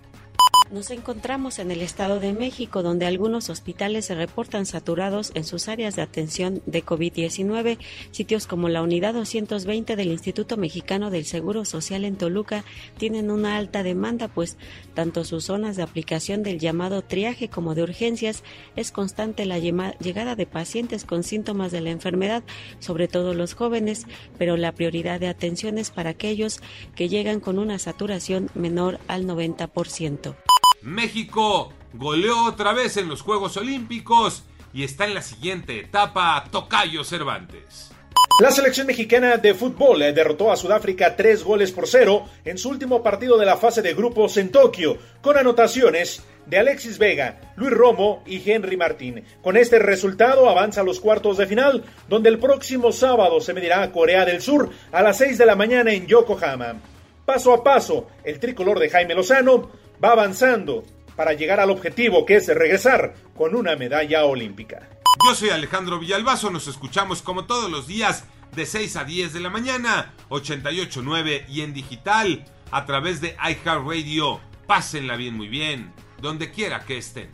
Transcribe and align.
Nos 0.72 0.89
encontramos 0.89 1.59
en 1.59 1.69
el 1.69 1.81
Estado 1.81 2.22
de 2.22 2.31
México, 2.31 2.81
donde 2.81 3.05
algunos 3.05 3.50
hospitales 3.50 4.05
se 4.05 4.16
reportan 4.16 4.66
saturados 4.66 5.33
en 5.36 5.44
sus 5.44 5.67
áreas 5.67 5.97
de 5.97 6.02
atención 6.02 6.61
de 6.66 6.81
COVID-19. 6.81 7.78
Sitios 8.11 8.47
como 8.47 8.69
la 8.69 8.81
Unidad 8.81 9.13
220 9.13 9.97
del 9.97 10.08
Instituto 10.08 10.55
Mexicano 10.55 11.11
del 11.11 11.25
Seguro 11.25 11.66
Social 11.66 12.05
en 12.05 12.16
Toluca 12.16 12.63
tienen 12.97 13.31
una 13.31 13.58
alta 13.58 13.83
demanda, 13.83 14.30
pues 14.30 14.55
tanto 14.94 15.25
sus 15.25 15.44
zonas 15.44 15.75
de 15.75 15.83
aplicación 15.83 16.41
del 16.41 16.58
llamado 16.58 17.02
triaje 17.02 17.50
como 17.50 17.75
de 17.75 17.83
urgencias 17.83 18.41
es 18.78 18.94
constante 18.94 19.45
la 19.45 19.59
llegada 19.59 20.38
de 20.38 20.45
pacientes 20.45 21.03
con 21.03 21.23
síntomas 21.23 21.73
de 21.73 21.81
la 21.81 21.89
enfermedad, 21.89 22.44
sobre 22.80 23.09
todo 23.09 23.33
los 23.33 23.56
jóvenes, 23.56 24.06
pero 24.38 24.56
la 24.56 24.72
prioridad 24.72 25.19
de 25.19 25.28
atención 25.28 25.78
es 25.78 25.91
para 25.91 26.11
aquellos 26.11 26.61
que 26.95 27.09
llegan 27.09 27.41
con 27.41 27.59
una 27.59 27.78
saturación 27.78 28.50
menor 28.56 29.02
al 29.09 29.28
90%. 29.28 30.33
México 30.82 31.72
goleó 31.94 32.46
otra 32.46 32.74
vez 32.74 32.98
en 32.98 33.08
los 33.08 33.22
Juegos 33.22 33.58
Olímpicos 33.58 34.44
y 34.74 34.84
está 34.84 35.06
en 35.06 35.14
la 35.14 35.22
siguiente 35.22 35.80
etapa 35.80 36.44
Tocayo 36.50 37.04
Cervantes. 37.04 37.92
La 38.40 38.50
selección 38.50 38.88
mexicana 38.88 39.38
de 39.38 39.54
fútbol 39.54 40.02
eh, 40.02 40.14
derrotó 40.14 40.52
a 40.52 40.56
Sudáfrica 40.56 41.16
tres 41.16 41.44
goles 41.44 41.72
por 41.72 41.88
cero 41.88 42.26
en 42.44 42.58
su 42.58 42.70
último 42.70 43.04
partido 43.04 43.38
de 43.38 43.46
la 43.46 43.58
fase 43.58 43.84
de 43.84 43.94
grupos 43.94 44.38
en 44.38 44.50
Tokio, 44.50 44.98
con 45.22 45.38
anotaciones 45.38 46.24
de 46.48 46.58
Alexis 46.58 46.98
Vega, 46.98 47.54
Luis 47.56 47.72
Romo 47.72 48.24
y 48.26 48.42
Henry 48.50 48.78
Martín. 48.78 49.24
Con 49.44 49.58
este 49.58 49.78
resultado 49.78 50.50
avanza 50.50 50.81
a 50.81 50.84
los 50.84 51.00
cuartos 51.00 51.38
de 51.38 51.46
final, 51.46 51.84
donde 52.09 52.30
el 52.30 52.40
próximo 52.40 52.91
sábado 52.91 53.40
se 53.41 53.53
medirá 53.53 53.84
a 53.84 53.91
Corea 53.91 54.25
del 54.25 54.41
Sur 54.41 54.72
a 54.91 55.03
las 55.03 55.18
6 55.20 55.38
de 55.38 55.46
la 55.46 55.56
mañana 55.56 55.94
en 55.94 56.08
Yokohama. 56.08 56.81
Paso 57.26 57.54
a 57.54 57.64
paso, 57.64 58.08
el 58.24 58.40
tricolor 58.40 58.80
de 58.80 58.90
Jaime 58.90 59.16
Lozano 59.16 59.72
va 60.04 60.12
avanzando 60.12 60.84
para 61.16 61.34
llegar 61.34 61.59
al 61.59 61.70
objetivo 61.70 62.26
que 62.26 62.38
es 62.38 62.48
regresar 62.48 63.14
con 63.36 63.56
una 63.56 63.76
medalla 63.76 64.26
olímpica. 64.26 64.90
Yo 65.24 65.36
soy 65.36 65.50
Alejandro 65.50 66.00
Villalbazo, 66.00 66.50
nos 66.50 66.68
escuchamos 66.68 67.22
como 67.22 67.46
todos 67.46 67.70
los 67.70 67.86
días 67.86 68.26
de 68.56 68.66
6 68.66 68.96
a 68.96 69.04
10 69.04 69.34
de 69.34 69.40
la 69.40 69.50
mañana, 69.50 70.14
88.9 70.30 71.48
y 71.48 71.62
en 71.62 71.74
digital 71.74 72.46
a 72.72 72.86
través 72.86 73.22
de 73.22 73.36
iHeartRadio. 73.36 74.40
Pásenla 74.66 75.16
bien, 75.16 75.36
muy 75.36 75.48
bien, 75.48 75.94
donde 76.22 76.52
quiera 76.52 76.80
que 76.86 76.98
estén. 76.98 77.30